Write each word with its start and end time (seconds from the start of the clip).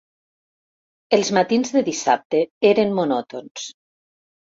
Els 1.17 1.29
matins 1.37 1.71
de 1.75 1.83
dissabte 1.89 2.39
eren 2.71 2.95
monòtons. 3.01 3.67